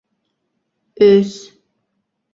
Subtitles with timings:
[0.99, 1.29] З